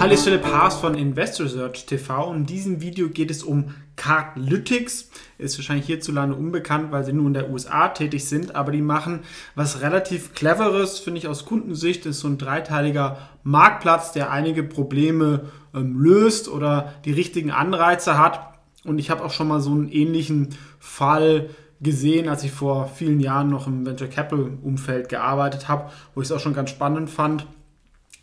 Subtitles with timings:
[0.00, 3.42] Hallo, ich bin Philipp Haas von Investor Research TV und in diesem Video geht es
[3.42, 5.10] um Cardlytics.
[5.36, 9.20] Ist wahrscheinlich hierzulande unbekannt, weil sie nur in der USA tätig sind, aber die machen
[9.56, 12.06] was relativ cleveres, finde ich aus Kundensicht.
[12.06, 18.16] Das ist so ein dreiteiliger Marktplatz, der einige Probleme ähm, löst oder die richtigen Anreize
[18.16, 18.54] hat.
[18.86, 21.50] Und ich habe auch schon mal so einen ähnlichen Fall
[21.82, 26.28] gesehen, als ich vor vielen Jahren noch im Venture Capital Umfeld gearbeitet habe, wo ich
[26.28, 27.46] es auch schon ganz spannend fand.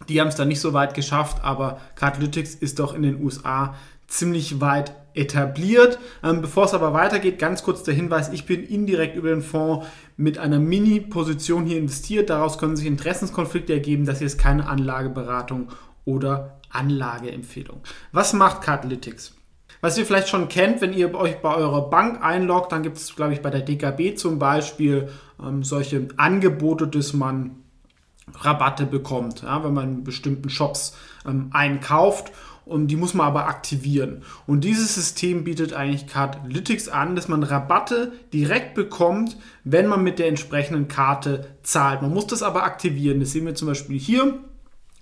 [0.10, 3.76] Die haben es dann nicht so weit geschafft, aber Cardlytics ist doch in den USA
[4.08, 6.00] ziemlich weit etabliert.
[6.24, 9.86] Ähm, bevor es aber weitergeht, ganz kurz der Hinweis, ich bin indirekt über den Fonds
[10.16, 12.30] mit einer Mini-Position hier investiert.
[12.30, 14.06] Daraus können sich Interessenskonflikte ergeben.
[14.06, 15.70] Das hier ist keine Anlageberatung
[16.06, 17.82] oder Anlageempfehlung.
[18.12, 19.34] Was macht Cardlytics?
[19.82, 23.16] Was ihr vielleicht schon kennt, wenn ihr euch bei eurer Bank einloggt, dann gibt es,
[23.16, 25.10] glaube ich, bei der DKB zum Beispiel
[25.40, 27.58] ähm, solche Angebote, dass man
[28.34, 32.32] Rabatte bekommt, ja, wenn man in bestimmten Shops ähm, einkauft.
[32.66, 34.24] Und die muss man aber aktivieren.
[34.46, 40.20] Und dieses System bietet eigentlich Cardlytics an, dass man Rabatte direkt bekommt, wenn man mit
[40.20, 42.02] der entsprechenden Karte zahlt.
[42.02, 43.22] Man muss das aber aktivieren.
[43.22, 44.40] Das sehen wir zum Beispiel hier.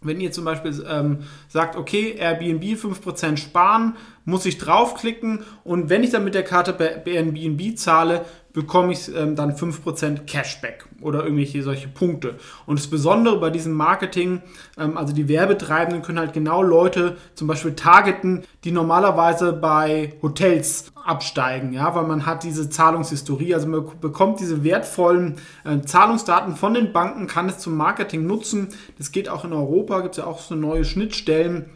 [0.01, 6.03] Wenn ihr zum Beispiel ähm, sagt, okay, Airbnb 5% sparen, muss ich draufklicken und wenn
[6.03, 11.23] ich dann mit der Karte bei Airbnb zahle, bekomme ich ähm, dann 5% Cashback oder
[11.23, 12.35] irgendwelche solche Punkte.
[12.65, 14.41] Und das Besondere bei diesem Marketing,
[14.77, 20.91] ähm, also die Werbetreibenden können halt genau Leute zum Beispiel targeten, die normalerweise bei Hotels
[21.03, 26.73] absteigen, ja, weil man hat diese Zahlungshistorie, also man bekommt diese wertvollen äh, Zahlungsdaten von
[26.73, 28.69] den Banken, kann es zum Marketing nutzen.
[28.97, 31.69] Das geht auch in Europa, gibt es ja auch so neue Schnittstellen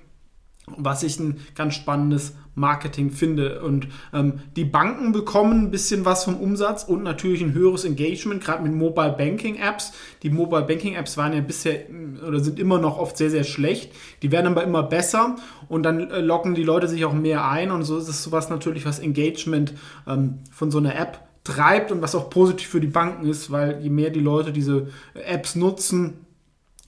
[0.78, 3.62] was ich ein ganz spannendes Marketing finde.
[3.62, 8.44] Und ähm, die Banken bekommen ein bisschen was vom Umsatz und natürlich ein höheres Engagement,
[8.44, 9.94] gerade mit Mobile Banking Apps.
[10.24, 11.86] Die Mobile Banking Apps waren ja bisher
[12.28, 13.94] oder sind immer noch oft sehr, sehr schlecht.
[14.22, 15.38] Die werden aber immer besser
[15.70, 18.50] und dann äh, locken die Leute sich auch mehr ein und so ist es sowas
[18.50, 19.74] natürlich, was Engagement
[20.08, 23.80] ähm, von so einer App treibt und was auch positiv für die Banken ist, weil
[23.82, 26.26] je mehr die Leute diese Apps nutzen,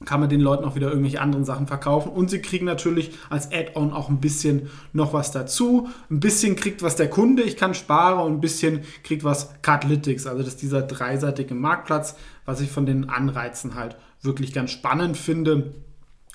[0.06, 2.12] kann man den Leuten auch wieder irgendwelche anderen Sachen verkaufen.
[2.12, 5.90] Und sie kriegen natürlich als Add-on auch ein bisschen noch was dazu.
[6.10, 10.26] Ein bisschen kriegt was der Kunde, ich kann sparen und ein bisschen kriegt was Cardlytics.
[10.26, 15.18] Also das ist dieser dreiseitige Marktplatz, was ich von den Anreizen halt wirklich ganz spannend
[15.18, 15.74] finde.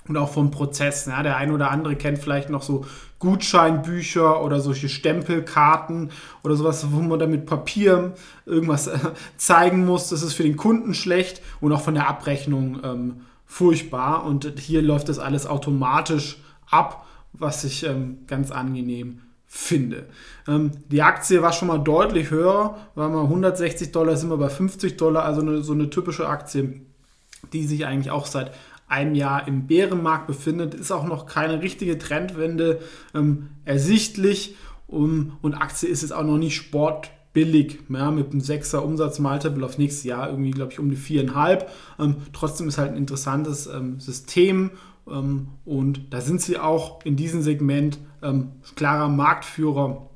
[0.08, 1.06] Und auch vom Prozess.
[1.06, 2.84] Ja, der ein oder andere kennt vielleicht noch so
[3.18, 6.10] Gutscheinbücher oder solche Stempelkarten
[6.44, 8.98] oder sowas, wo man dann mit Papier irgendwas äh,
[9.36, 10.10] zeigen muss.
[10.10, 14.24] Das ist für den Kunden schlecht und auch von der Abrechnung ähm, furchtbar.
[14.24, 16.38] Und hier läuft das alles automatisch
[16.70, 20.06] ab, was ich ähm, ganz angenehm finde.
[20.48, 24.48] Ähm, die Aktie war schon mal deutlich höher, war mal 160 Dollar, sind wir bei
[24.48, 26.82] 50 Dollar, also eine, so eine typische Aktie,
[27.52, 28.52] die sich eigentlich auch seit
[28.88, 32.80] einem Jahr im Bärenmarkt befindet, ist auch noch keine richtige Trendwende
[33.14, 38.40] ähm, ersichtlich um, und Aktie ist jetzt auch noch nicht Sport billig, ja, mit einem
[38.40, 41.66] 6er Umsatzmultiple auf nächstes Jahr irgendwie, glaube ich, um die 4,5.
[41.98, 44.70] Ähm, trotzdem ist halt ein interessantes ähm, System
[45.06, 50.08] ähm, und da sind sie auch in diesem Segment ähm, klarer Marktführer.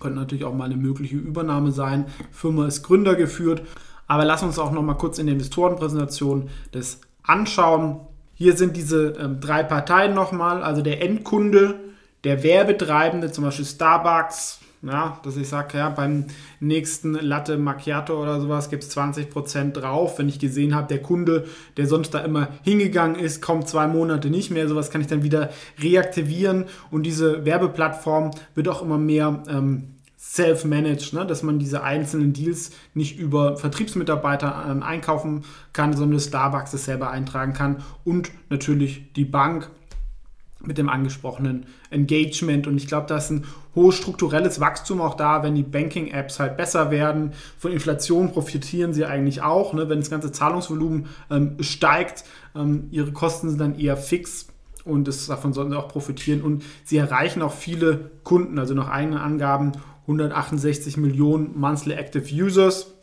[0.00, 2.06] Könnte natürlich auch mal eine mögliche Übernahme sein.
[2.18, 3.62] Die Firma ist gründergeführt.
[4.08, 8.00] Aber lass uns auch noch mal kurz in der Investorenpräsentation das anschauen.
[8.34, 11.78] Hier sind diese ähm, drei Parteien nochmal, also der Endkunde,
[12.24, 16.26] der Werbetreibende, zum Beispiel Starbucks, ja, dass ich sage, ja, beim
[16.60, 20.18] nächsten Latte Macchiato oder sowas gibt es 20% drauf.
[20.18, 24.30] Wenn ich gesehen habe, der Kunde, der sonst da immer hingegangen ist, kommt zwei Monate
[24.30, 25.50] nicht mehr, sowas kann ich dann wieder
[25.80, 26.66] reaktivieren.
[26.90, 31.26] Und diese Werbeplattform wird auch immer mehr ähm, self-managed, ne?
[31.26, 37.10] dass man diese einzelnen Deals nicht über Vertriebsmitarbeiter ähm, einkaufen kann, sondern Starbucks es selber
[37.10, 37.82] eintragen kann.
[38.04, 39.70] Und natürlich die Bank
[40.60, 42.66] mit dem angesprochenen Engagement.
[42.66, 43.44] Und ich glaube, da ist ein
[43.74, 47.32] hohes strukturelles Wachstum auch da, wenn die Banking-Apps halt besser werden.
[47.58, 49.88] Von Inflation profitieren sie eigentlich auch, ne?
[49.88, 52.24] wenn das ganze Zahlungsvolumen ähm, steigt.
[52.54, 54.46] Ähm, ihre Kosten sind dann eher fix
[54.84, 56.42] und das, davon sollen sie auch profitieren.
[56.42, 59.72] Und sie erreichen auch viele Kunden, also nach eigenen Angaben
[60.02, 62.95] 168 Millionen Monthly Active Users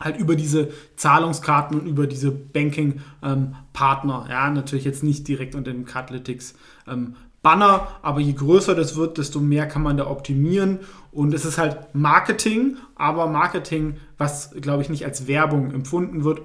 [0.00, 4.24] halt über diese Zahlungskarten und über diese Banking-Partner.
[4.24, 6.54] Ähm, ja, natürlich jetzt nicht direkt unter dem Cardlytics
[6.86, 10.78] ähm, Banner, aber je größer das wird, desto mehr kann man da optimieren.
[11.10, 16.40] Und es ist halt Marketing, aber Marketing, was, glaube ich, nicht als Werbung empfunden wird.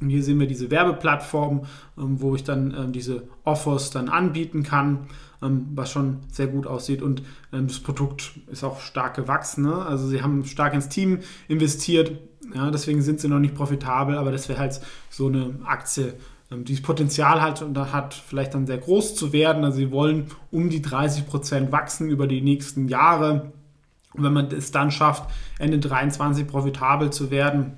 [0.00, 1.66] Und hier sehen wir diese Werbeplattform,
[1.98, 5.08] ähm, wo ich dann ähm, diese Offers dann anbieten kann,
[5.42, 7.02] ähm, was schon sehr gut aussieht.
[7.02, 7.22] Und
[7.52, 9.64] ähm, das Produkt ist auch stark gewachsen.
[9.64, 9.74] Ne?
[9.74, 12.12] Also sie haben stark ins Team investiert,
[12.54, 14.80] ja, deswegen sind sie noch nicht profitabel, aber das wäre halt
[15.10, 16.14] so eine Aktie,
[16.50, 19.64] ähm, dieses Potenzial hat und hat vielleicht dann sehr groß zu werden.
[19.64, 23.52] Also sie wollen um die 30 Prozent wachsen über die nächsten Jahre.
[24.14, 25.28] Und wenn man es dann schafft,
[25.58, 27.72] Ende 23 profitabel zu werden,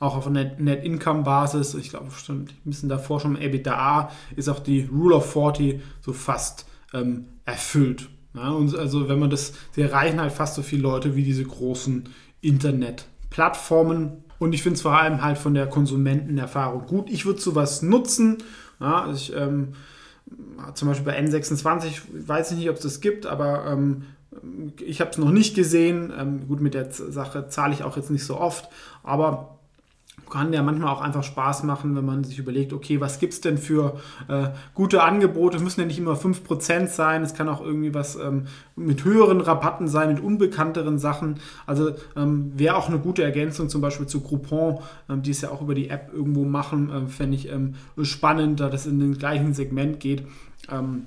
[0.00, 5.30] auch auf Net-Income-Basis, ich glaube, ein bisschen davor schon EBITDA, ist auch die Rule of
[5.32, 8.08] 40 so fast ähm, erfüllt.
[8.34, 11.44] Ja, und also wenn man das, sie erreichen halt fast so viele Leute wie diese
[11.44, 12.08] großen
[13.30, 14.24] Internet-Plattformen.
[14.38, 17.10] Und ich finde es vor allem halt von der Konsumentenerfahrung gut.
[17.10, 18.38] Ich würde sowas nutzen.
[18.80, 19.74] Ja, ich, ähm,
[20.74, 24.04] zum Beispiel bei N26 weiß ich nicht, ob es das gibt, aber ähm,
[24.80, 26.12] ich habe es noch nicht gesehen.
[26.16, 28.68] Ähm, gut, mit der Sache zahle ich auch jetzt nicht so oft,
[29.02, 29.58] aber
[30.30, 33.40] kann ja manchmal auch einfach Spaß machen, wenn man sich überlegt, okay, was gibt es
[33.40, 33.98] denn für
[34.28, 35.56] äh, gute Angebote?
[35.56, 38.46] Es müssen ja nicht immer 5% sein, es kann auch irgendwie was ähm,
[38.76, 41.40] mit höheren Rabatten sein, mit unbekannteren Sachen.
[41.66, 44.78] Also ähm, wäre auch eine gute Ergänzung zum Beispiel zu Groupon,
[45.08, 48.60] ähm, die es ja auch über die App irgendwo machen, ähm, fände ich ähm, spannend,
[48.60, 50.24] da das in den gleichen Segment geht.
[50.70, 51.06] Ähm,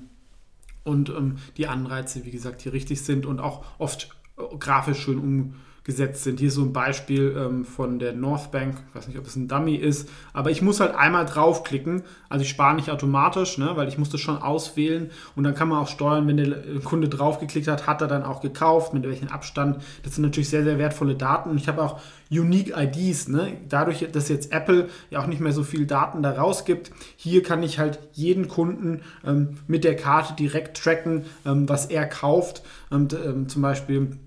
[0.86, 1.10] und
[1.56, 6.24] die Anreize, wie gesagt, hier richtig sind und auch oft äh, grafisch schön umgesetzt gesetzt
[6.24, 6.40] sind.
[6.40, 9.76] Hier so ein Beispiel ähm, von der Northbank, ich weiß nicht, ob es ein Dummy
[9.76, 13.96] ist, aber ich muss halt einmal draufklicken, also ich spare nicht automatisch, ne, weil ich
[13.96, 18.00] das schon auswählen und dann kann man auch steuern, wenn der Kunde draufgeklickt hat, hat
[18.00, 19.82] er dann auch gekauft, mit welchem Abstand.
[20.02, 23.52] Das sind natürlich sehr, sehr wertvolle Daten und ich habe auch Unique IDs, ne?
[23.68, 27.62] dadurch, dass jetzt Apple ja auch nicht mehr so viel Daten da rausgibt, hier kann
[27.62, 33.12] ich halt jeden Kunden ähm, mit der Karte direkt tracken, ähm, was er kauft und
[33.12, 34.18] ähm, zum Beispiel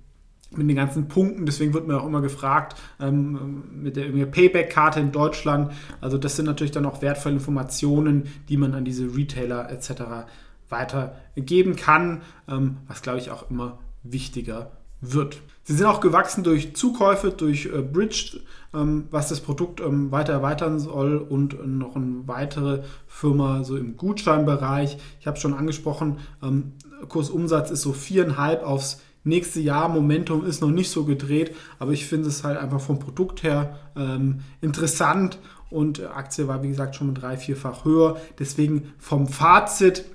[0.52, 1.46] mit den ganzen Punkten.
[1.46, 5.72] Deswegen wird mir auch immer gefragt, ähm, mit der Payback-Karte in Deutschland.
[6.02, 10.28] Also das sind natürlich dann auch wertvolle Informationen, die man an diese Retailer etc.
[10.70, 14.72] weitergeben kann, ähm, was glaube ich auch immer wichtiger
[15.02, 15.42] wird.
[15.64, 18.40] Sie sind auch gewachsen durch Zukäufe, durch äh, Bridge,
[18.74, 23.78] ähm, was das Produkt ähm, weiter erweitern soll und äh, noch eine weitere Firma so
[23.78, 24.98] im Gutscheinbereich.
[25.20, 26.74] Ich habe es schon angesprochen, ähm,
[27.10, 29.90] Kursumsatz ist so viereinhalb aufs nächste Jahr.
[29.90, 33.78] Momentum ist noch nicht so gedreht, aber ich finde es halt einfach vom Produkt her
[33.96, 35.40] ähm, interessant
[35.70, 38.18] und Aktie war wie gesagt schon drei, vierfach höher.
[38.40, 40.06] Deswegen vom Fazit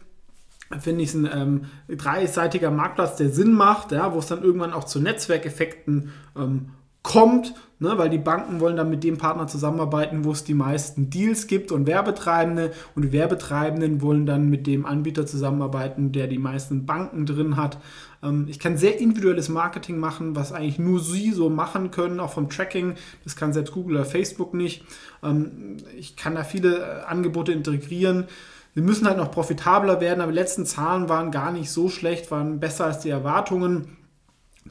[0.80, 4.72] finde ich es ein ähm, dreiseitiger Marktplatz, der Sinn macht, ja, wo es dann irgendwann
[4.72, 6.70] auch zu Netzwerkeffekten ähm,
[7.02, 11.10] kommt, ne, weil die Banken wollen dann mit dem Partner zusammenarbeiten, wo es die meisten
[11.10, 16.38] Deals gibt und Werbetreibende und die Werbetreibenden wollen dann mit dem Anbieter zusammenarbeiten, der die
[16.38, 17.78] meisten Banken drin hat.
[18.22, 22.32] Ähm, ich kann sehr individuelles Marketing machen, was eigentlich nur sie so machen können, auch
[22.32, 22.94] vom Tracking.
[23.24, 24.84] Das kann selbst Google oder Facebook nicht.
[25.22, 28.26] Ähm, ich kann da viele äh, Angebote integrieren.
[28.74, 32.30] Wir müssen halt noch profitabler werden, aber die letzten Zahlen waren gar nicht so schlecht,
[32.30, 33.98] waren besser als die Erwartungen.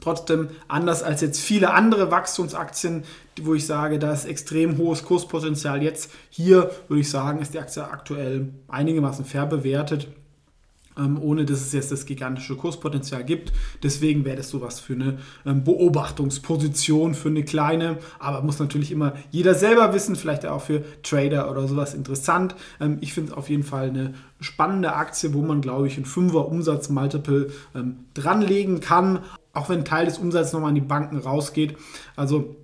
[0.02, 3.04] Trotzdem anders als jetzt viele andere Wachstumsaktien,
[3.40, 5.82] wo ich sage, da ist extrem hohes Kurspotenzial.
[5.82, 10.08] Jetzt hier würde ich sagen, ist die Aktie aktuell einigermaßen fair bewertet,
[10.98, 13.52] ähm, ohne dass es jetzt das gigantische Kurspotenzial gibt.
[13.82, 19.14] Deswegen wäre das sowas für eine ähm, Beobachtungsposition, für eine kleine, aber muss natürlich immer
[19.30, 22.54] jeder selber wissen, vielleicht auch für Trader oder sowas interessant.
[22.80, 26.04] Ähm, ich finde es auf jeden Fall eine spannende Aktie, wo man, glaube ich, ein
[26.04, 27.50] 5er Umsatzmultiple
[28.14, 29.20] dranlegen kann
[29.52, 31.76] auch wenn ein Teil des Umsatzes nochmal an die Banken rausgeht.
[32.16, 32.56] Also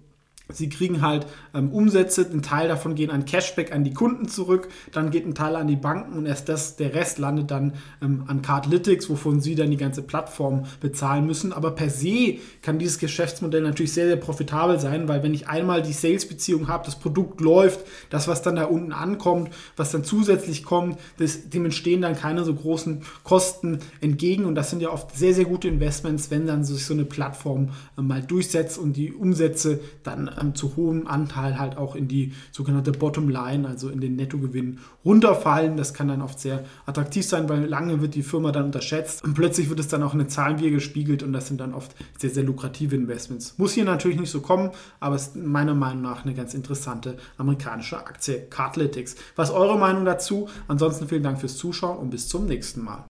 [0.50, 4.69] Sie kriegen halt ähm, Umsätze, ein Teil davon gehen an Cashback an die Kunden zurück,
[4.93, 8.25] dann geht ein Teil an die Banken und erst das, der Rest landet dann ähm,
[8.28, 11.52] an Cardlytics, wovon sie dann die ganze Plattform bezahlen müssen.
[11.52, 15.83] Aber per se kann dieses Geschäftsmodell natürlich sehr, sehr profitabel sein, weil wenn ich einmal
[15.83, 20.64] die Sales-Beziehung habe, das Produkt läuft, das, was dann da unten ankommt, was dann zusätzlich
[20.64, 25.14] kommt, das, dem entstehen dann keine so großen Kosten entgegen und das sind ja oft
[25.14, 29.12] sehr, sehr gute Investments, wenn dann sich so eine Plattform äh, mal durchsetzt und die
[29.12, 34.00] Umsätze dann ähm, zu hohem Anteil halt auch in die sogenannte Bottom Line, also in
[34.00, 35.76] den Nettogewinn runterfallen.
[35.76, 39.35] Das kann dann oft sehr attraktiv sein, weil lange wird die Firma dann unterschätzt und
[39.35, 41.95] plötzlich wird es dann auch in den Zahlen wieder gespiegelt und das sind dann oft
[42.18, 43.54] sehr, sehr lukrative Investments.
[43.59, 47.99] Muss hier natürlich nicht so kommen, aber ist meiner Meinung nach eine ganz interessante amerikanische
[47.99, 49.16] Aktie, Cardlytics.
[49.37, 50.49] Was ist eure Meinung dazu?
[50.68, 53.04] Ansonsten vielen Dank fürs Zuschauen und bis zum nächsten Mal.